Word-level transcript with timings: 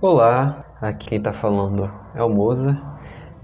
Olá, 0.00 0.64
aqui 0.80 1.08
quem 1.08 1.18
está 1.18 1.32
falando 1.32 1.90
é 2.14 2.22
o 2.22 2.28
Moza. 2.28 2.80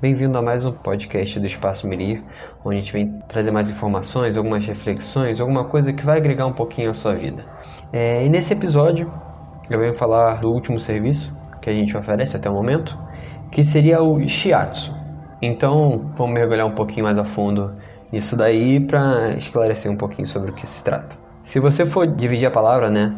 Bem-vindo 0.00 0.38
a 0.38 0.42
mais 0.42 0.64
um 0.64 0.70
podcast 0.70 1.40
do 1.40 1.46
Espaço 1.48 1.84
Mirir, 1.84 2.22
onde 2.64 2.76
a 2.76 2.80
gente 2.80 2.92
vem 2.92 3.20
trazer 3.26 3.50
mais 3.50 3.68
informações, 3.68 4.36
algumas 4.36 4.64
reflexões, 4.64 5.40
alguma 5.40 5.64
coisa 5.64 5.92
que 5.92 6.06
vai 6.06 6.18
agregar 6.18 6.46
um 6.46 6.52
pouquinho 6.52 6.90
à 6.90 6.94
sua 6.94 7.12
vida. 7.12 7.44
É, 7.92 8.24
e 8.24 8.28
nesse 8.28 8.52
episódio 8.52 9.12
eu 9.68 9.80
venho 9.80 9.94
falar 9.94 10.42
do 10.42 10.52
último 10.52 10.78
serviço 10.78 11.36
que 11.60 11.68
a 11.68 11.72
gente 11.72 11.96
oferece 11.96 12.36
até 12.36 12.48
o 12.48 12.54
momento, 12.54 12.96
que 13.50 13.64
seria 13.64 14.00
o 14.00 14.24
Shiatsu. 14.28 14.96
Então 15.42 16.12
vamos 16.16 16.34
mergulhar 16.34 16.68
um 16.68 16.76
pouquinho 16.76 17.06
mais 17.06 17.18
a 17.18 17.24
fundo 17.24 17.74
nisso 18.12 18.36
daí 18.36 18.78
para 18.78 19.32
esclarecer 19.32 19.90
um 19.90 19.96
pouquinho 19.96 20.28
sobre 20.28 20.52
o 20.52 20.54
que 20.54 20.68
se 20.68 20.84
trata. 20.84 21.16
Se 21.42 21.58
você 21.58 21.84
for 21.84 22.06
dividir 22.06 22.46
a 22.46 22.50
palavra, 22.52 22.88
né? 22.88 23.12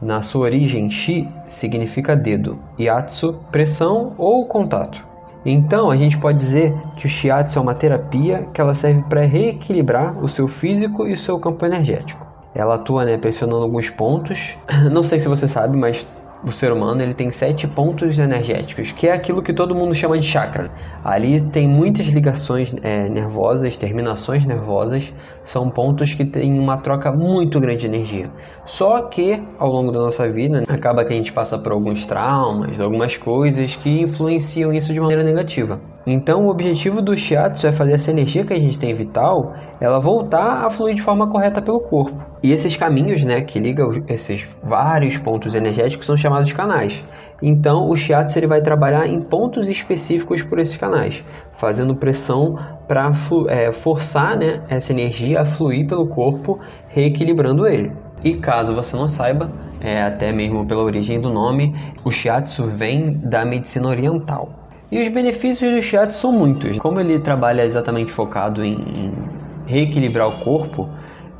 Na 0.00 0.22
sua 0.22 0.46
origem, 0.46 0.88
shi 0.88 1.28
significa 1.46 2.16
dedo, 2.16 2.58
yatsu, 2.78 3.38
pressão 3.52 4.14
ou 4.16 4.46
contato. 4.46 5.04
Então, 5.44 5.90
a 5.90 5.96
gente 5.96 6.18
pode 6.18 6.38
dizer 6.38 6.74
que 6.96 7.06
o 7.06 7.08
shiatsu 7.08 7.58
é 7.58 7.62
uma 7.62 7.74
terapia 7.74 8.48
que 8.52 8.60
ela 8.60 8.72
serve 8.74 9.02
para 9.08 9.22
reequilibrar 9.22 10.22
o 10.22 10.28
seu 10.28 10.48
físico 10.48 11.06
e 11.06 11.12
o 11.12 11.16
seu 11.16 11.38
campo 11.38 11.66
energético. 11.66 12.26
Ela 12.54 12.74
atua 12.76 13.04
né, 13.04 13.16
pressionando 13.16 13.62
alguns 13.62 13.90
pontos. 13.90 14.56
Não 14.90 15.02
sei 15.02 15.18
se 15.18 15.28
você 15.28 15.46
sabe, 15.46 15.76
mas 15.76 16.06
o 16.42 16.50
ser 16.50 16.72
humano 16.72 17.02
ele 17.02 17.14
tem 17.14 17.30
sete 17.30 17.66
pontos 17.68 18.18
energéticos, 18.18 18.92
que 18.92 19.06
é 19.06 19.12
aquilo 19.12 19.42
que 19.42 19.52
todo 19.52 19.74
mundo 19.74 19.94
chama 19.94 20.18
de 20.18 20.26
chakra. 20.26 20.70
Ali 21.04 21.40
tem 21.40 21.68
muitas 21.68 22.06
ligações 22.06 22.74
é, 22.82 23.08
nervosas, 23.08 23.76
terminações 23.76 24.44
nervosas, 24.44 25.12
são 25.44 25.68
pontos 25.68 26.14
que 26.14 26.24
têm 26.24 26.58
uma 26.58 26.78
troca 26.78 27.12
muito 27.12 27.60
grande 27.60 27.80
de 27.80 27.86
energia. 27.86 28.30
Só 28.64 29.02
que 29.02 29.42
ao 29.58 29.70
longo 29.70 29.92
da 29.92 30.00
nossa 30.00 30.28
vida 30.30 30.64
acaba 30.68 31.04
que 31.04 31.12
a 31.12 31.16
gente 31.16 31.32
passa 31.32 31.58
por 31.58 31.72
alguns 31.72 32.06
traumas, 32.06 32.80
algumas 32.80 33.16
coisas 33.16 33.76
que 33.76 34.00
influenciam 34.00 34.72
isso 34.72 34.92
de 34.92 35.00
maneira 35.00 35.22
negativa. 35.22 35.80
Então, 36.06 36.46
o 36.46 36.48
objetivo 36.48 37.02
do 37.02 37.14
shiatsu 37.14 37.66
é 37.66 37.72
fazer 37.72 37.92
essa 37.92 38.10
energia 38.10 38.44
que 38.44 38.54
a 38.54 38.58
gente 38.58 38.78
tem 38.78 38.94
vital, 38.94 39.54
ela 39.78 40.00
voltar 40.00 40.64
a 40.64 40.70
fluir 40.70 40.94
de 40.94 41.02
forma 41.02 41.28
correta 41.28 41.60
pelo 41.60 41.80
corpo. 41.80 42.16
E 42.42 42.52
esses 42.52 42.74
caminhos, 42.74 43.22
né, 43.22 43.42
que 43.42 43.58
ligam 43.58 43.90
esses 44.08 44.48
vários 44.62 45.18
pontos 45.18 45.54
energéticos 45.54 46.06
são 46.06 46.16
chamados 46.16 46.52
canais. 46.52 47.04
Então, 47.42 47.86
o 47.86 47.96
shiatsu 47.96 48.38
ele 48.38 48.46
vai 48.46 48.62
trabalhar 48.62 49.06
em 49.06 49.20
pontos 49.20 49.68
específicos 49.68 50.42
por 50.42 50.58
esses 50.58 50.76
canais, 50.76 51.22
fazendo 51.56 51.94
pressão 51.94 52.58
para 52.88 53.12
é, 53.48 53.70
forçar, 53.70 54.38
né, 54.38 54.62
essa 54.70 54.92
energia 54.92 55.42
a 55.42 55.44
fluir 55.44 55.86
pelo 55.86 56.06
corpo, 56.06 56.58
reequilibrando 56.88 57.66
ele. 57.66 57.92
E 58.24 58.34
caso 58.34 58.74
você 58.74 58.96
não 58.96 59.06
saiba, 59.06 59.50
é, 59.80 60.02
até 60.02 60.32
mesmo 60.32 60.66
pela 60.66 60.82
origem 60.82 61.20
do 61.20 61.30
nome, 61.30 61.74
o 62.04 62.10
shiatsu 62.10 62.68
vem 62.68 63.18
da 63.18 63.44
medicina 63.44 63.88
oriental. 63.88 64.59
E 64.90 65.00
os 65.00 65.08
benefícios 65.08 65.72
do 65.72 65.80
shiatsu 65.80 66.20
são 66.20 66.32
muitos. 66.32 66.78
Como 66.78 66.98
ele 66.98 67.18
trabalha 67.20 67.64
exatamente 67.64 68.10
focado 68.10 68.64
em, 68.64 69.12
reequilibrar 69.66 70.28
o 70.28 70.40
corpo, 70.44 70.88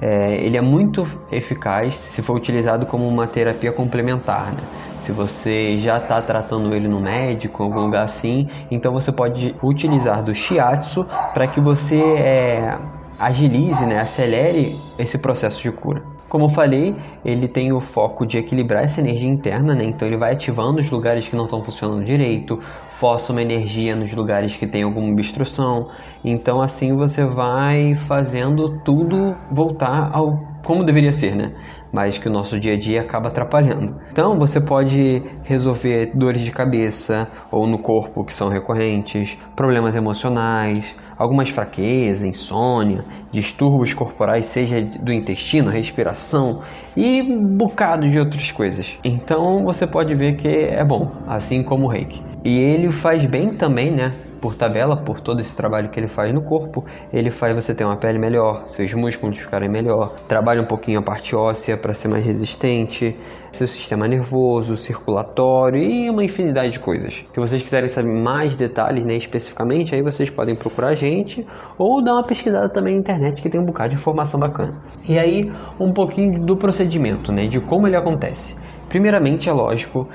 é, 0.01 0.37
ele 0.37 0.57
é 0.57 0.61
muito 0.61 1.07
eficaz 1.33 1.97
se 1.97 2.23
for 2.23 2.37
utilizado 2.37 2.87
como 2.87 3.07
uma 3.09 3.27
terapia 3.27 3.73
complementar. 3.73 4.53
Né? 4.53 4.62
Se 5.01 5.11
você 5.11 5.79
já 5.81 5.98
está 5.98 6.23
tratando 6.23 6.73
ele 6.75 6.87
no 6.87 7.01
médico, 7.01 7.62
em 7.62 7.67
algum 7.67 7.81
lugar 7.81 8.05
assim, 8.05 8.48
então 8.70 8.92
você 8.92 9.11
pode 9.11 9.55
utilizar 9.62 10.23
do 10.23 10.33
shiatsu 10.33 11.05
para 11.35 11.48
que 11.48 11.61
você 11.61 12.01
é, 12.01 12.79
agilize, 13.19 13.85
né, 13.85 14.01
acelere 14.01 14.81
esse 14.97 15.19
processo 15.19 15.61
de 15.61 15.73
cura. 15.73 16.20
Como 16.31 16.45
eu 16.45 16.48
falei, 16.48 16.95
ele 17.25 17.48
tem 17.48 17.73
o 17.73 17.81
foco 17.81 18.25
de 18.25 18.39
equilibrar 18.39 18.84
essa 18.84 19.00
energia 19.00 19.28
interna, 19.28 19.75
né? 19.75 19.83
então 19.83 20.06
ele 20.06 20.17
vai 20.17 20.33
ativando 20.33 20.78
os 20.78 20.89
lugares 20.89 21.27
que 21.27 21.34
não 21.34 21.47
estão 21.47 21.61
funcionando 21.61 22.05
direito, 22.05 22.61
força 22.89 23.33
uma 23.33 23.42
energia 23.42 23.97
nos 23.97 24.12
lugares 24.14 24.56
que 24.56 24.64
tem 24.64 24.84
alguma 24.84 25.11
obstrução. 25.11 25.89
Então 26.25 26.62
assim 26.62 26.95
você 26.95 27.25
vai 27.25 27.97
fazendo 28.06 28.78
tudo 28.84 29.36
voltar 29.51 30.08
ao 30.13 30.48
como 30.63 30.85
deveria 30.85 31.13
ser, 31.13 31.35
né? 31.35 31.52
Mas 31.92 32.17
que 32.17 32.29
o 32.29 32.33
nosso 32.33 32.61
dia 32.61 32.74
a 32.74 32.79
dia 32.79 33.01
acaba 33.01 33.27
atrapalhando. 33.27 33.97
Então 34.12 34.39
você 34.39 34.61
pode 34.61 35.23
resolver 35.42 36.12
dores 36.14 36.42
de 36.42 36.52
cabeça 36.52 37.27
ou 37.51 37.67
no 37.67 37.79
corpo 37.80 38.24
que 38.24 38.33
são 38.33 38.48
recorrentes, 38.48 39.36
problemas 39.57 39.97
emocionais, 39.97 40.95
algumas 41.20 41.51
fraquezas, 41.51 42.23
insônia, 42.23 43.05
distúrbios 43.31 43.92
corporais, 43.92 44.47
seja 44.47 44.81
do 44.81 45.13
intestino, 45.13 45.70
respiração 45.70 46.63
e 46.97 47.23
bocado 47.23 48.08
de 48.08 48.19
outras 48.19 48.51
coisas. 48.51 48.98
Então 49.05 49.63
você 49.63 49.86
pode 49.86 50.14
ver 50.14 50.36
que 50.36 50.48
é 50.48 50.83
bom, 50.83 51.13
assim 51.29 51.63
como 51.63 51.85
o 51.85 51.89
reiki. 51.91 52.23
E 52.42 52.59
ele 52.59 52.91
faz 52.91 53.27
bem 53.27 53.51
também, 53.51 53.91
né? 53.91 54.14
por 54.41 54.55
tabela, 54.55 54.97
por 54.97 55.20
todo 55.20 55.41
esse 55.41 55.55
trabalho 55.55 55.91
que 55.91 56.01
ele 56.01 56.09
faz 56.09 56.33
no 56.33 56.41
corpo, 56.41 56.85
ele 57.13 57.30
faz 57.30 57.55
você 57.55 57.75
ter 57.75 57.85
uma 57.85 57.97
pele 57.97 58.19
melhor, 58.19 58.64
seus 58.69 58.92
músculos 58.95 59.39
ficarem 59.39 59.69
melhor, 59.69 60.14
trabalha 60.27 60.63
um 60.63 60.67
pouquinho 60.67 60.98
a 60.98 61.03
parte 61.03 61.36
óssea 61.36 61.77
para 61.77 61.92
ser 61.92 62.09
mais 62.09 62.25
resistente, 62.25 63.14
seu 63.52 63.66
sistema 63.66 64.06
nervoso, 64.06 64.77
circulatório 64.77 65.83
e 65.83 66.08
uma 66.08 66.24
infinidade 66.24 66.72
de 66.72 66.80
coisas. 66.80 67.24
Se 67.33 67.40
vocês 67.40 67.62
quiserem 67.62 67.88
saber 67.88 68.12
mais 68.12 68.56
detalhes, 68.56 69.05
né, 69.05 69.16
especificamente, 69.16 69.94
aí 69.94 70.02
vocês 70.02 70.30
podem 70.30 70.55
procurar 70.55 70.88
a 70.88 70.94
gente 70.94 71.46
ou 71.78 72.02
dar 72.02 72.14
uma 72.14 72.24
pesquisada 72.24 72.68
também 72.68 72.94
na 72.94 73.00
internet 73.00 73.42
que 73.42 73.50
tem 73.50 73.61
um 73.61 73.64
bocado 73.64 73.90
de 73.90 73.94
informação 73.96 74.38
bacana. 74.38 74.80
E 75.08 75.18
aí, 75.18 75.50
um 75.78 75.92
pouquinho 75.92 76.44
do 76.44 76.56
procedimento, 76.56 77.33
né, 77.33 77.46
de 77.46 77.61
como 77.61 77.86
ele 77.86 77.96
acontece. 77.96 78.56
Primeiramente, 78.88 79.48
é 79.48 79.52
lógico, 79.52 80.08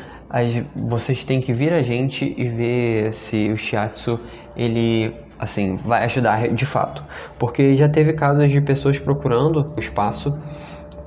vocês 0.75 1.23
têm 1.23 1.39
que 1.39 1.53
vir 1.53 1.71
a 1.71 1.81
gente 1.81 2.33
e 2.37 2.49
ver 2.49 3.13
se 3.13 3.51
o 3.51 3.57
shiatsu 3.57 4.19
ele 4.55 5.13
assim 5.37 5.75
vai 5.75 6.05
ajudar 6.05 6.47
de 6.49 6.65
fato, 6.65 7.03
porque 7.37 7.75
já 7.75 7.89
teve 7.89 8.13
casos 8.13 8.49
de 8.49 8.61
pessoas 8.61 8.97
procurando 8.97 9.73
o 9.77 9.79
espaço 9.79 10.33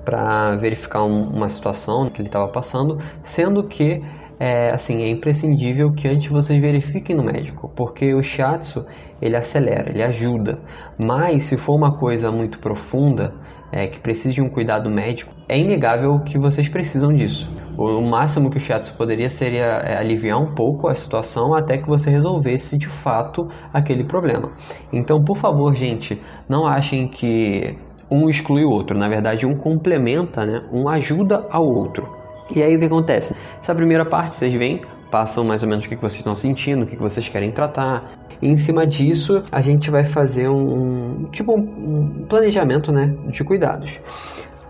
para 0.08 0.56
verificar 0.56 1.04
um, 1.04 1.24
uma 1.24 1.50
situação 1.50 2.08
que 2.08 2.22
ele 2.22 2.30
estava 2.30 2.48
passando, 2.48 2.98
sendo 3.22 3.62
que 3.64 4.02
é, 4.40 4.70
assim 4.70 5.02
é 5.02 5.08
imprescindível 5.10 5.92
que 5.92 6.08
antes 6.08 6.30
vocês 6.30 6.58
verifiquem 6.58 7.14
no 7.14 7.22
médico, 7.22 7.70
porque 7.76 8.14
o 8.14 8.22
shiatsu 8.22 8.86
ele 9.20 9.36
acelera, 9.36 9.90
ele 9.90 10.02
ajuda, 10.02 10.60
mas 10.98 11.42
se 11.42 11.58
for 11.58 11.74
uma 11.74 11.92
coisa 11.98 12.32
muito 12.32 12.58
profunda 12.58 13.34
é, 13.70 13.86
que 13.86 14.00
precisa 14.00 14.32
de 14.32 14.40
um 14.40 14.48
cuidado 14.48 14.88
médico, 14.88 15.34
é 15.46 15.58
inegável 15.58 16.18
que 16.20 16.38
vocês 16.38 16.70
precisam 16.70 17.14
disso. 17.14 17.50
O 17.76 18.00
máximo 18.00 18.48
que 18.48 18.56
o 18.56 18.60
shiatsu 18.60 18.94
poderia 18.96 19.28
seria 19.28 19.82
é, 19.84 19.98
aliviar 19.98 20.40
um 20.40 20.54
pouco 20.54 20.88
a 20.88 20.94
situação 20.94 21.52
até 21.52 21.76
que 21.76 21.86
você 21.86 22.08
resolvesse 22.08 22.78
de 22.78 22.88
fato 22.88 23.46
aquele 23.74 24.04
problema. 24.04 24.52
Então, 24.90 25.22
por 25.22 25.36
favor, 25.36 25.74
gente, 25.74 26.18
não 26.48 26.66
achem 26.66 27.06
que 27.06 27.76
um 28.10 28.28
exclui 28.28 28.64
o 28.64 28.70
outro. 28.70 28.96
Na 28.96 29.08
verdade, 29.08 29.46
um 29.46 29.54
complementa, 29.54 30.44
né? 30.44 30.62
um 30.72 30.88
ajuda 30.88 31.46
ao 31.50 31.66
outro. 31.66 32.16
E 32.54 32.62
aí 32.62 32.76
o 32.76 32.78
que 32.78 32.86
acontece? 32.86 33.34
Essa 33.60 33.74
primeira 33.74 34.04
parte, 34.04 34.36
vocês 34.36 34.52
vêm, 34.54 34.80
passam 35.10 35.44
mais 35.44 35.62
ou 35.62 35.68
menos 35.68 35.84
o 35.84 35.88
que 35.88 35.96
vocês 35.96 36.16
estão 36.16 36.34
sentindo, 36.34 36.84
o 36.84 36.86
que 36.86 36.96
vocês 36.96 37.28
querem 37.28 37.50
tratar, 37.50 38.10
e 38.40 38.48
em 38.48 38.56
cima 38.56 38.86
disso, 38.86 39.42
a 39.50 39.60
gente 39.60 39.90
vai 39.90 40.04
fazer 40.04 40.48
um, 40.48 41.24
tipo 41.32 41.54
um 41.56 42.24
planejamento 42.28 42.92
né, 42.92 43.14
de 43.26 43.42
cuidados. 43.42 44.00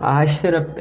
A 0.01 0.23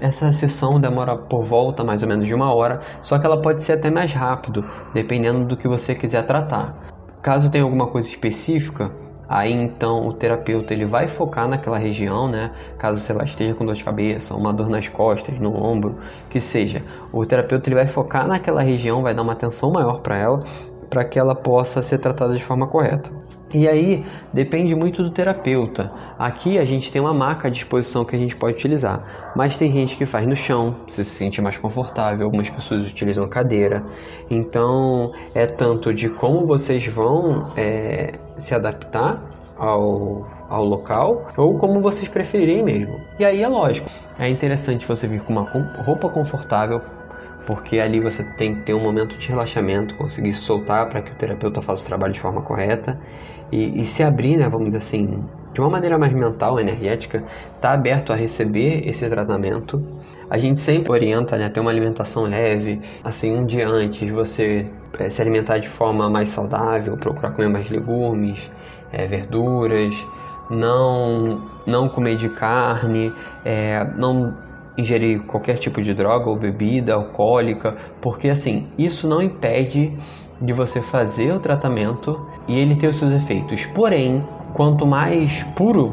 essa 0.01 0.33
sessão 0.33 0.79
demora 0.79 1.17
por 1.17 1.43
volta 1.43 1.83
mais 1.83 2.03
ou 2.03 2.09
menos 2.09 2.27
de 2.27 2.35
uma 2.35 2.55
hora, 2.55 2.81
só 3.03 3.19
que 3.19 3.27
ela 3.27 3.43
pode 3.43 3.63
ser 3.63 3.73
até 3.73 3.91
mais 3.91 4.13
rápido, 4.13 4.65
dependendo 4.95 5.45
do 5.45 5.57
que 5.57 5.67
você 5.67 5.95
quiser 5.95 6.25
tratar. 6.27 6.75
Caso 7.21 7.51
tenha 7.51 7.65
alguma 7.65 7.89
coisa 7.89 8.09
específica, 8.09 8.93
aí 9.29 9.53
então 9.53 10.07
o 10.07 10.13
terapeuta 10.13 10.73
ele 10.73 10.85
vai 10.85 11.09
focar 11.09 11.49
naquela 11.49 11.79
região, 11.79 12.29
né? 12.29 12.53
Caso 12.79 13.01
sei 13.01 13.15
lá 13.15 13.25
esteja 13.25 13.55
com 13.55 13.67
dor 13.67 13.75
de 13.75 13.85
cabeça, 13.85 14.35
uma 14.35 14.53
dor 14.53 14.69
nas 14.69 14.89
costas, 14.89 15.39
no 15.39 15.55
ombro, 15.55 15.99
que 16.31 16.41
seja, 16.41 16.83
o 17.13 17.25
terapeuta 17.27 17.69
ele 17.69 17.77
vai 17.77 17.87
focar 17.87 18.27
naquela 18.27 18.63
região, 18.63 19.03
vai 19.03 19.15
dar 19.15 19.23
uma 19.23 19.33
atenção 19.33 19.71
maior 19.71 20.01
para 20.01 20.17
ela 20.17 20.43
para 20.89 21.05
que 21.05 21.19
ela 21.19 21.35
possa 21.35 21.83
ser 21.83 21.99
tratada 21.99 22.35
de 22.35 22.43
forma 22.43 22.67
correta. 22.67 23.11
E 23.53 23.67
aí 23.67 24.05
depende 24.33 24.75
muito 24.75 25.03
do 25.03 25.11
terapeuta. 25.11 25.91
Aqui 26.19 26.59
a 26.59 26.65
gente 26.67 26.93
tem 26.93 27.01
uma 27.01 27.15
maca 27.15 27.49
à 27.49 27.51
disposição 27.51 28.05
que 28.05 28.15
a 28.15 28.19
gente 28.19 28.37
pode 28.37 28.57
utilizar, 28.57 29.33
mas 29.35 29.57
tem 29.57 29.73
gente 29.73 29.97
que 29.97 30.05
faz 30.05 30.27
no 30.27 30.37
chão, 30.37 30.77
se 30.87 31.03
se 31.03 31.17
sente 31.17 31.41
mais 31.41 31.57
confortável. 31.57 32.27
Algumas 32.27 32.51
pessoas 32.51 32.85
utilizam 32.85 33.27
cadeira. 33.27 33.85
Então 34.29 35.13
é 35.35 35.47
tanto 35.47 35.95
de 35.95 36.11
como 36.11 36.47
vocês 36.47 36.87
vão 36.89 37.47
é, 37.57 38.19
se 38.39 38.55
adaptar 38.55 39.23
ao, 39.57 40.27
ao 40.49 40.65
local 40.65 41.27
ou 41.37 41.59
como 41.59 41.81
vocês 41.81 42.09
preferirem 42.09 42.63
mesmo. 42.63 43.01
E 43.19 43.25
aí 43.25 43.43
é 43.43 43.49
lógico, 43.49 43.91
é 44.19 44.29
interessante 44.29 44.87
você 44.87 45.07
vir 45.07 45.21
com 45.23 45.33
uma 45.33 45.43
roupa 45.43 46.09
confortável 46.09 46.81
porque 47.49 47.81
ali 47.81 47.99
você 47.99 48.23
tem 48.37 48.57
que 48.57 48.61
ter 48.61 48.75
um 48.75 48.83
momento 48.83 49.17
de 49.17 49.27
relaxamento, 49.27 49.95
conseguir 49.95 50.33
se 50.33 50.41
soltar 50.41 50.87
para 50.91 51.01
que 51.01 51.13
o 51.13 51.15
terapeuta 51.15 51.63
faça 51.63 51.83
o 51.83 51.87
trabalho 51.87 52.13
de 52.13 52.21
forma 52.21 52.43
correta 52.43 53.01
e, 53.51 53.81
e, 53.81 53.87
se 53.87 54.03
abrir, 54.03 54.37
né, 54.37 54.47
vamos 54.51 54.67
dizer 54.67 54.79
assim, 54.79 55.25
de 55.55 55.61
uma 55.61 55.71
maneira 55.71 55.97
mais 55.97 56.13
mental, 56.13 56.61
energética, 56.61 57.25
está 57.55 57.73
aberto 57.73 58.13
a 58.13 58.17
receber 58.17 58.87
esse 58.87 59.09
tratamento. 59.09 59.83
A 60.31 60.37
gente 60.37 60.61
sempre 60.61 60.93
orienta 60.93 61.39
né, 61.39 61.49
ter 61.49 61.59
uma 61.59 61.71
alimentação 61.71 62.25
leve, 62.25 62.81
assim, 63.03 63.35
um 63.35 63.47
dia 63.47 63.67
antes 63.67 64.11
você 64.11 64.71
é, 64.99 65.09
se 65.09 65.23
alimentar 65.23 65.59
de 65.59 65.69
forma 65.69 66.11
mais 66.11 66.29
saudável, 66.29 66.97
procurar 66.99 67.31
comer 67.31 67.49
mais 67.49 67.71
legumes, 67.71 68.51
é, 68.93 69.07
verduras, 69.07 70.07
não, 70.51 71.43
não 71.67 71.89
comer 71.89 72.17
de 72.17 72.29
carne, 72.29 73.13
é, 73.43 73.83
não 73.97 74.35
ingerir 74.77 75.23
qualquer 75.23 75.57
tipo 75.57 75.83
de 75.83 75.95
droga 75.95 76.29
ou 76.29 76.37
bebida 76.37 76.95
alcoólica, 76.95 77.77
porque 78.01 78.29
assim, 78.29 78.69
isso 78.77 79.09
não 79.09 79.23
impede 79.23 79.93
de 80.41 80.53
você 80.53 80.81
fazer 80.81 81.33
o 81.33 81.41
tratamento 81.41 82.21
e 82.47 82.59
ele 82.59 82.77
ter 82.77 82.89
os 82.89 82.97
seus 82.97 83.13
efeitos. 83.13 83.65
Porém, 83.67 84.25
quanto 84.55 84.87
mais 84.87 85.43
puro 85.57 85.87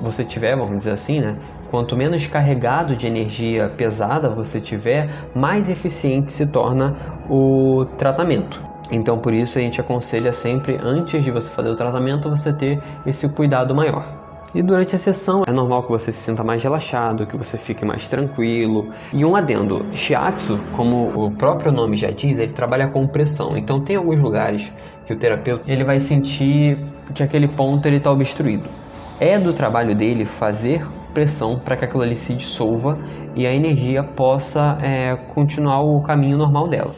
você 0.00 0.24
tiver, 0.24 0.56
vamos 0.56 0.78
dizer 0.78 0.92
assim, 0.92 1.20
né? 1.20 1.36
Quanto 1.70 1.96
menos 1.96 2.26
carregado 2.26 2.96
de 2.96 3.06
energia 3.06 3.68
pesada 3.68 4.28
você 4.28 4.60
tiver, 4.60 5.08
mais 5.34 5.68
eficiente 5.68 6.32
se 6.32 6.44
torna 6.46 6.96
o 7.28 7.86
tratamento. 7.96 8.60
Então, 8.90 9.18
por 9.18 9.32
isso 9.32 9.56
a 9.56 9.62
gente 9.62 9.80
aconselha 9.80 10.32
sempre 10.32 10.76
antes 10.82 11.22
de 11.22 11.30
você 11.30 11.48
fazer 11.48 11.68
o 11.68 11.76
tratamento 11.76 12.28
você 12.28 12.52
ter 12.52 12.82
esse 13.06 13.28
cuidado 13.28 13.72
maior. 13.72 14.04
E 14.52 14.62
durante 14.62 14.96
a 14.96 14.98
sessão 14.98 15.44
é 15.46 15.52
normal 15.52 15.84
que 15.84 15.90
você 15.90 16.10
se 16.10 16.18
sinta 16.18 16.42
mais 16.42 16.60
relaxado, 16.60 17.24
que 17.24 17.36
você 17.36 17.56
fique 17.56 17.84
mais 17.84 18.08
tranquilo. 18.08 18.92
E 19.12 19.24
um 19.24 19.36
adendo, 19.36 19.86
shiatsu, 19.94 20.58
como 20.76 21.24
o 21.24 21.30
próprio 21.30 21.70
nome 21.70 21.96
já 21.96 22.10
diz, 22.10 22.36
ele 22.36 22.52
trabalha 22.52 22.88
com 22.88 23.06
pressão. 23.06 23.56
Então 23.56 23.80
tem 23.80 23.94
alguns 23.94 24.18
lugares 24.18 24.72
que 25.06 25.12
o 25.12 25.16
terapeuta 25.16 25.70
ele 25.70 25.84
vai 25.84 26.00
sentir 26.00 26.76
que 27.14 27.22
aquele 27.22 27.46
ponto 27.46 27.86
ele 27.86 27.98
está 27.98 28.10
obstruído. 28.10 28.68
É 29.20 29.38
do 29.38 29.52
trabalho 29.52 29.94
dele 29.94 30.24
fazer 30.24 30.84
pressão 31.10 31.58
para 31.58 31.76
que 31.76 31.84
aquilo 31.84 32.02
ali 32.02 32.16
se 32.16 32.34
dissolva 32.34 32.98
e 33.34 33.46
a 33.46 33.52
energia 33.52 34.02
possa 34.02 34.78
é, 34.82 35.16
continuar 35.34 35.82
o 35.82 36.02
caminho 36.02 36.36
normal 36.36 36.68
dela. 36.68 36.94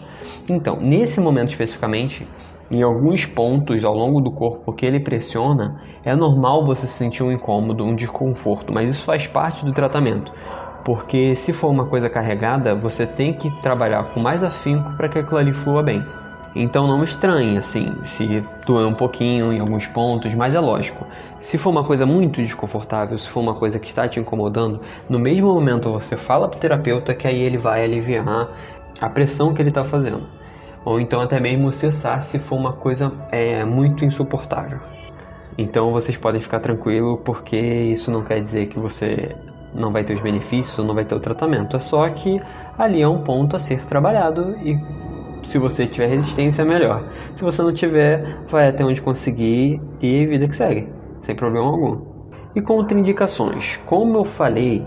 Então, 0.49 0.79
nesse 0.81 1.21
momento 1.21 1.51
especificamente, 1.51 2.27
em 2.71 2.83
alguns 2.83 3.27
pontos 3.27 3.85
ao 3.85 3.95
longo 3.95 4.21
do 4.21 4.31
corpo 4.31 4.73
que 4.73 4.87
ele 4.87 5.01
pressiona, 5.01 5.81
é 6.05 6.17
normal 6.17 6.65
você 6.65 6.87
sentir 6.87 7.23
um 7.23 7.31
incômodo, 7.31 7.85
um 7.85 7.95
desconforto, 7.95 8.73
mas 8.73 8.89
isso 8.89 9.03
faz 9.05 9.27
parte 9.27 9.65
do 9.65 9.73
tratamento. 9.73 10.33
Porque 10.85 11.37
se 11.37 11.53
for 11.53 11.71
uma 11.71 11.87
coisa 11.87 12.09
carregada, 12.09 12.75
você 12.75 13.07
tem 13.07 13.33
que 13.33 13.51
trabalhar 13.63 14.03
com 14.13 14.21
mais 14.21 14.43
afinco 14.43 14.97
para 14.97 15.09
que 15.09 15.19
aquilo 15.19 15.39
ali 15.39 15.53
flua 15.53 15.83
bem. 15.83 16.03
Então 16.55 16.87
não 16.87 17.03
estranhe, 17.03 17.57
assim, 17.57 17.95
se 18.05 18.45
doer 18.67 18.87
um 18.87 18.93
pouquinho 18.93 19.53
em 19.53 19.61
alguns 19.61 19.87
pontos, 19.87 20.35
mas 20.35 20.55
é 20.55 20.61
lógico. 20.61 21.07
Se 21.39 21.57
for 21.57 21.71
uma 21.71 21.83
coisa 21.83 22.05
muito 22.05 22.43
desconfortável, 22.43 23.19
se 23.19 23.29
for 23.29 23.41
uma 23.41 23.55
coisa 23.55 23.79
que 23.79 23.89
está 23.89 24.07
te 24.07 24.21
incomodando, 24.21 24.81
no 25.09 25.19
mesmo 25.19 25.53
momento 25.53 25.91
você 25.91 26.17
fala 26.17 26.49
para 26.49 26.59
o 26.59 26.61
terapeuta 26.61 27.15
que 27.15 27.27
aí 27.27 27.41
ele 27.41 27.57
vai 27.57 27.83
aliviar 27.83 28.49
a 29.01 29.09
pressão 29.09 29.55
que 29.55 29.63
ele 29.63 29.71
está 29.71 29.83
fazendo. 29.83 30.27
Ou 30.85 31.01
então 31.01 31.23
até 31.23 31.41
mesmo 31.41 31.73
cessar 31.73 32.21
se 32.23 32.39
for 32.39 32.57
uma 32.57 32.75
coisa 32.75 33.13
é, 33.31 33.65
muito 33.65 34.05
insuportável. 34.05 34.81
Então 35.57 35.91
vocês 35.91 36.19
podem 36.19 36.41
ficar 36.41 36.61
tranquilo 36.61 37.17
porque 37.19 37.57
isso 37.57 38.11
não 38.11 38.23
quer 38.23 38.41
dizer 38.41 38.67
que 38.67 38.79
você 38.79 39.35
não 39.75 39.91
vai 39.91 40.05
ter 40.05 40.15
os 40.15 40.21
benefícios 40.21 40.85
não 40.87 40.95
vai 40.95 41.05
ter 41.05 41.15
o 41.15 41.21
tratamento. 41.21 41.77
É 41.77 41.81
só 41.81 42.07
que 42.11 42.41
ali 42.79 43.01
é 43.01 43.09
um 43.09 43.23
ponto 43.23 43.57
a 43.57 43.59
ser 43.59 43.85
trabalhado 43.87 44.57
e 44.59 44.79
se 45.45 45.59
você 45.59 45.87
tiver 45.87 46.07
resistência, 46.07 46.63
é 46.63 46.65
melhor. 46.65 47.03
Se 47.37 47.43
você 47.43 47.63
não 47.63 47.73
tiver, 47.73 48.39
vai 48.49 48.69
até 48.69 48.85
onde 48.85 49.01
conseguir 49.01 49.81
e 50.01 50.27
vida 50.27 50.49
que 50.49 50.57
segue, 50.57 50.89
sem 51.21 51.35
problema 51.35 51.67
algum. 51.67 52.01
E 52.55 52.61
contraindicações. 52.61 53.79
Como 53.87 54.19
eu 54.19 54.25
falei, 54.25 54.87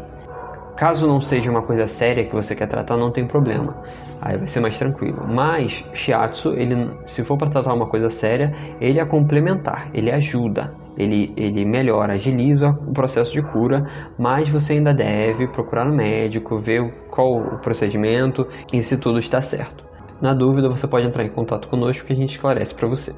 caso 0.75 1.07
não 1.07 1.21
seja 1.21 1.49
uma 1.49 1.61
coisa 1.61 1.87
séria 1.87 2.25
que 2.25 2.33
você 2.33 2.55
quer 2.55 2.67
tratar, 2.67 2.97
não 2.97 3.11
tem 3.11 3.25
problema. 3.25 3.75
Aí 4.21 4.37
vai 4.37 4.47
ser 4.47 4.59
mais 4.59 4.77
tranquilo. 4.77 5.25
Mas 5.27 5.83
shiatsu, 5.93 6.53
ele, 6.53 6.89
se 7.05 7.23
for 7.23 7.37
para 7.37 7.49
tratar 7.49 7.73
uma 7.73 7.87
coisa 7.87 8.09
séria, 8.09 8.53
ele 8.79 8.99
é 8.99 9.05
complementar, 9.05 9.89
ele 9.93 10.11
ajuda. 10.11 10.73
Ele, 10.97 11.33
ele 11.35 11.65
melhora, 11.65 12.13
agiliza 12.13 12.69
o 12.69 12.93
processo 12.93 13.33
de 13.33 13.41
cura, 13.41 13.85
mas 14.17 14.47
você 14.47 14.73
ainda 14.73 14.93
deve 14.93 15.45
procurar 15.45 15.83
no 15.83 15.93
médico, 15.93 16.57
ver 16.57 16.89
qual 17.09 17.37
o 17.37 17.57
procedimento 17.57 18.47
e 18.71 18.81
se 18.81 18.97
tudo 18.97 19.19
está 19.19 19.41
certo. 19.41 19.84
Na 20.21 20.33
dúvida, 20.33 20.69
você 20.69 20.87
pode 20.87 21.05
entrar 21.05 21.23
em 21.23 21.29
contato 21.29 21.67
conosco 21.67 22.05
que 22.05 22.13
a 22.13 22.15
gente 22.15 22.31
esclarece 22.31 22.73
para 22.73 22.87
você. 22.87 23.13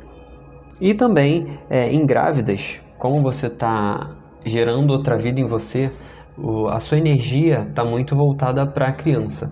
E 0.81 0.93
também 0.93 1.59
é, 1.69 1.91
em 1.91 2.05
grávidas, 2.05 2.79
como 2.97 3.21
você 3.21 3.47
está 3.47 4.15
gerando 4.45 4.91
outra 4.91 5.17
vida 5.17 5.39
em 5.39 5.45
você, 5.45 5.91
o, 6.37 6.67
a 6.67 6.79
sua 6.79 6.97
energia 6.97 7.65
está 7.69 7.83
muito 7.83 8.15
voltada 8.15 8.65
para 8.65 8.87
a 8.87 8.91
criança. 8.91 9.51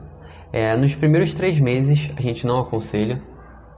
É, 0.52 0.76
nos 0.78 0.96
primeiros 0.96 1.34
três 1.34 1.60
meses 1.60 2.12
a 2.16 2.22
gente 2.22 2.46
não 2.48 2.60
aconselha, 2.60 3.22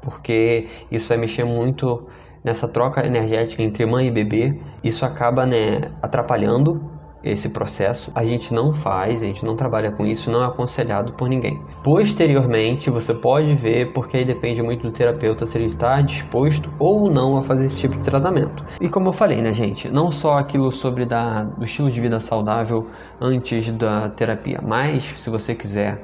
porque 0.01 0.67
isso 0.91 1.09
vai 1.09 1.17
mexer 1.17 1.43
muito 1.43 2.07
nessa 2.43 2.67
troca 2.67 3.05
energética 3.05 3.63
entre 3.63 3.85
mãe 3.85 4.07
e 4.07 4.11
bebê. 4.11 4.59
Isso 4.83 5.05
acaba 5.05 5.45
né, 5.45 5.91
atrapalhando 6.01 6.96
esse 7.23 7.49
processo. 7.49 8.11
A 8.15 8.23
gente 8.25 8.53
não 8.53 8.71
faz, 8.71 9.21
a 9.21 9.25
gente 9.25 9.45
não 9.45 9.55
trabalha 9.55 9.91
com 9.91 10.05
isso, 10.05 10.31
não 10.31 10.43
é 10.43 10.47
aconselhado 10.47 11.13
por 11.13 11.27
ninguém. 11.29 11.61
Posteriormente, 11.83 12.89
você 12.89 13.13
pode 13.13 13.55
ver, 13.55 13.93
porque 13.93 14.17
aí 14.17 14.25
depende 14.25 14.61
muito 14.61 14.83
do 14.83 14.91
terapeuta 14.91 15.45
se 15.45 15.57
ele 15.57 15.67
está 15.67 16.01
disposto 16.01 16.69
ou 16.79 17.11
não 17.11 17.37
a 17.37 17.43
fazer 17.43 17.65
esse 17.65 17.79
tipo 17.79 17.95
de 17.97 18.03
tratamento. 18.03 18.63
E 18.79 18.89
como 18.89 19.09
eu 19.09 19.13
falei, 19.13 19.41
né, 19.41 19.53
gente, 19.53 19.89
não 19.89 20.11
só 20.11 20.37
aquilo 20.37 20.71
sobre 20.71 21.05
da, 21.05 21.43
do 21.43 21.65
estilo 21.65 21.89
de 21.91 21.99
vida 21.99 22.19
saudável 22.19 22.85
antes 23.19 23.71
da 23.73 24.09
terapia, 24.09 24.59
mas 24.61 25.03
se 25.17 25.29
você 25.29 25.55
quiser 25.55 26.01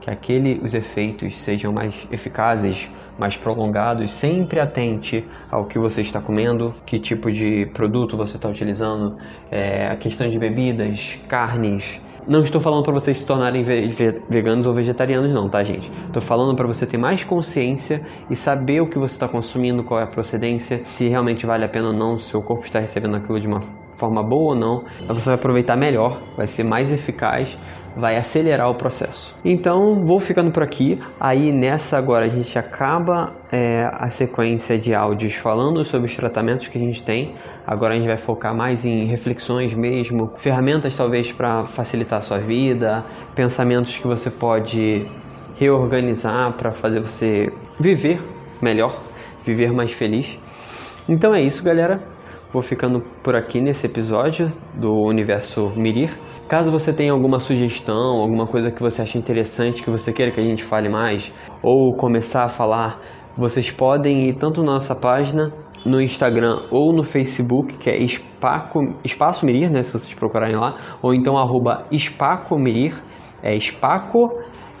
que 0.00 0.10
aquele 0.10 0.60
os 0.62 0.74
efeitos 0.74 1.36
sejam 1.40 1.72
mais 1.72 2.06
eficazes 2.10 2.88
mais 3.18 3.36
prolongados, 3.36 4.12
sempre 4.12 4.60
atente 4.60 5.24
ao 5.50 5.64
que 5.64 5.78
você 5.78 6.00
está 6.00 6.20
comendo, 6.20 6.74
que 6.84 6.98
tipo 6.98 7.30
de 7.30 7.66
produto 7.66 8.16
você 8.16 8.36
está 8.36 8.48
utilizando, 8.48 9.16
é, 9.50 9.88
a 9.88 9.96
questão 9.96 10.28
de 10.28 10.38
bebidas, 10.38 11.18
carnes. 11.28 12.00
Não 12.28 12.42
estou 12.42 12.60
falando 12.60 12.82
para 12.82 12.92
vocês 12.92 13.20
se 13.20 13.26
tornarem 13.26 13.62
veganos 13.62 14.66
ou 14.66 14.74
vegetarianos, 14.74 15.32
não, 15.32 15.48
tá, 15.48 15.62
gente? 15.62 15.90
Estou 16.06 16.20
falando 16.20 16.56
para 16.56 16.66
você 16.66 16.84
ter 16.84 16.98
mais 16.98 17.22
consciência 17.22 18.04
e 18.28 18.34
saber 18.34 18.80
o 18.80 18.88
que 18.88 18.98
você 18.98 19.14
está 19.14 19.28
consumindo, 19.28 19.84
qual 19.84 20.00
é 20.00 20.02
a 20.02 20.08
procedência, 20.08 20.82
se 20.86 21.08
realmente 21.08 21.46
vale 21.46 21.64
a 21.64 21.68
pena 21.68 21.88
ou 21.88 21.92
não, 21.92 22.18
se 22.18 22.36
o 22.36 22.42
corpo 22.42 22.66
está 22.66 22.80
recebendo 22.80 23.16
aquilo 23.16 23.40
de 23.40 23.46
uma 23.46 23.62
forma 23.96 24.22
boa 24.24 24.54
ou 24.54 24.56
não. 24.56 24.84
Você 25.06 25.26
vai 25.26 25.34
aproveitar 25.36 25.76
melhor, 25.76 26.20
vai 26.36 26.48
ser 26.48 26.64
mais 26.64 26.92
eficaz 26.92 27.56
vai 27.96 28.16
acelerar 28.16 28.70
o 28.70 28.74
processo. 28.74 29.34
Então 29.44 30.04
vou 30.04 30.20
ficando 30.20 30.50
por 30.50 30.62
aqui. 30.62 31.00
Aí 31.18 31.50
nessa 31.50 31.96
agora 31.96 32.26
a 32.26 32.28
gente 32.28 32.58
acaba 32.58 33.32
é, 33.50 33.88
a 33.90 34.10
sequência 34.10 34.78
de 34.78 34.94
áudios 34.94 35.34
falando 35.34 35.84
sobre 35.84 36.06
os 36.06 36.14
tratamentos 36.14 36.68
que 36.68 36.76
a 36.76 36.80
gente 36.80 37.02
tem. 37.02 37.34
Agora 37.66 37.94
a 37.94 37.96
gente 37.96 38.06
vai 38.06 38.18
focar 38.18 38.54
mais 38.54 38.84
em 38.84 39.06
reflexões 39.06 39.74
mesmo, 39.74 40.32
ferramentas 40.38 40.96
talvez 40.96 41.32
para 41.32 41.66
facilitar 41.66 42.18
a 42.18 42.22
sua 42.22 42.38
vida, 42.38 43.04
pensamentos 43.34 43.96
que 43.96 44.06
você 44.06 44.30
pode 44.30 45.06
reorganizar 45.58 46.52
para 46.52 46.70
fazer 46.70 47.00
você 47.00 47.50
viver 47.80 48.22
melhor, 48.60 49.00
viver 49.42 49.72
mais 49.72 49.90
feliz. 49.92 50.38
Então 51.08 51.34
é 51.34 51.40
isso, 51.40 51.64
galera. 51.64 52.00
Vou 52.52 52.62
ficando 52.62 53.00
por 53.22 53.34
aqui 53.34 53.60
nesse 53.60 53.86
episódio 53.86 54.52
do 54.74 54.94
Universo 55.02 55.72
Mirir. 55.76 56.25
Caso 56.48 56.70
você 56.70 56.92
tenha 56.92 57.10
alguma 57.10 57.40
sugestão, 57.40 58.20
alguma 58.20 58.46
coisa 58.46 58.70
que 58.70 58.80
você 58.80 59.02
ache 59.02 59.18
interessante, 59.18 59.82
que 59.82 59.90
você 59.90 60.12
queira 60.12 60.30
que 60.30 60.38
a 60.38 60.44
gente 60.44 60.62
fale 60.62 60.88
mais, 60.88 61.32
ou 61.60 61.92
começar 61.92 62.44
a 62.44 62.48
falar, 62.48 63.00
vocês 63.36 63.68
podem 63.68 64.28
ir 64.28 64.34
tanto 64.34 64.62
na 64.62 64.74
nossa 64.74 64.94
página, 64.94 65.52
no 65.84 66.00
Instagram 66.00 66.62
ou 66.70 66.92
no 66.92 67.02
Facebook, 67.02 67.74
que 67.74 67.90
é 67.90 67.96
Espaco, 67.96 68.94
Espaço 69.02 69.44
Mirir, 69.44 69.72
né, 69.72 69.82
se 69.82 69.92
vocês 69.92 70.14
procurarem 70.14 70.54
lá, 70.54 70.76
ou 71.02 71.12
então 71.12 71.36
arroba 71.36 71.84
Espaco 71.90 72.56
Mirir, 72.56 72.94
é 73.42 73.56
Espaco 73.56 74.32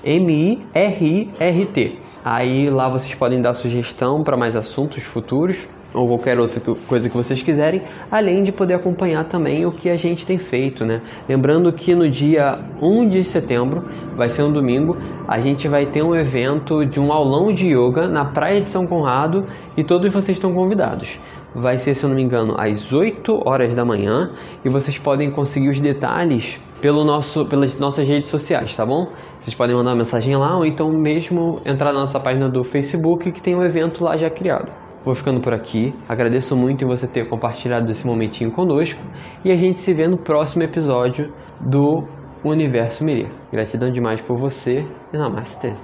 M-I-R-I-R-T. 0.04 1.98
Aí 2.24 2.70
lá 2.70 2.88
vocês 2.88 3.12
podem 3.14 3.42
dar 3.42 3.54
sugestão 3.54 4.22
para 4.22 4.36
mais 4.36 4.54
assuntos 4.54 5.02
futuros 5.02 5.58
ou 5.94 6.06
qualquer 6.06 6.38
outra 6.38 6.60
coisa 6.88 7.08
que 7.08 7.16
vocês 7.16 7.42
quiserem, 7.42 7.82
além 8.10 8.42
de 8.42 8.52
poder 8.52 8.74
acompanhar 8.74 9.24
também 9.24 9.64
o 9.64 9.72
que 9.72 9.88
a 9.88 9.96
gente 9.96 10.26
tem 10.26 10.38
feito, 10.38 10.84
né? 10.84 11.00
Lembrando 11.28 11.72
que 11.72 11.94
no 11.94 12.08
dia 12.10 12.58
1 12.80 13.08
de 13.08 13.24
setembro, 13.24 13.82
vai 14.14 14.28
ser 14.28 14.42
um 14.42 14.52
domingo, 14.52 14.96
a 15.26 15.40
gente 15.40 15.68
vai 15.68 15.86
ter 15.86 16.02
um 16.02 16.14
evento 16.14 16.84
de 16.84 17.00
um 17.00 17.12
aulão 17.12 17.52
de 17.52 17.68
yoga 17.68 18.06
na 18.08 18.24
praia 18.24 18.60
de 18.60 18.68
São 18.68 18.86
Conrado 18.86 19.46
e 19.76 19.84
todos 19.84 20.12
vocês 20.12 20.36
estão 20.36 20.52
convidados. 20.52 21.18
Vai 21.54 21.78
ser, 21.78 21.94
se 21.94 22.04
eu 22.04 22.10
não 22.10 22.16
me 22.16 22.22
engano, 22.22 22.54
às 22.58 22.92
8 22.92 23.48
horas 23.48 23.74
da 23.74 23.82
manhã 23.84 24.32
e 24.62 24.68
vocês 24.68 24.98
podem 24.98 25.30
conseguir 25.30 25.70
os 25.70 25.80
detalhes 25.80 26.60
pelo 26.82 27.02
nosso, 27.04 27.46
pelas 27.46 27.78
nossas 27.78 28.06
redes 28.06 28.30
sociais, 28.30 28.76
tá 28.76 28.84
bom? 28.84 29.08
Vocês 29.38 29.54
podem 29.54 29.74
mandar 29.74 29.90
uma 29.90 29.96
mensagem 29.96 30.36
lá 30.36 30.56
ou 30.56 30.66
então 30.66 30.90
mesmo 30.90 31.60
entrar 31.64 31.92
na 31.92 32.00
nossa 32.00 32.20
página 32.20 32.48
do 32.48 32.62
Facebook 32.62 33.32
que 33.32 33.40
tem 33.40 33.56
um 33.56 33.62
evento 33.62 34.04
lá 34.04 34.16
já 34.18 34.28
criado. 34.28 34.85
Vou 35.06 35.14
ficando 35.14 35.40
por 35.40 35.54
aqui. 35.54 35.94
Agradeço 36.08 36.56
muito 36.56 36.84
em 36.84 36.88
você 36.88 37.06
ter 37.06 37.28
compartilhado 37.28 37.88
esse 37.92 38.04
momentinho 38.04 38.50
conosco 38.50 39.00
e 39.44 39.52
a 39.52 39.56
gente 39.56 39.80
se 39.80 39.94
vê 39.94 40.08
no 40.08 40.18
próximo 40.18 40.64
episódio 40.64 41.32
do 41.60 42.02
universo 42.44 43.04
Mirim. 43.04 43.30
Gratidão 43.52 43.92
demais 43.92 44.20
por 44.20 44.36
você 44.36 44.84
e 45.12 45.16
Namastê. 45.16 45.76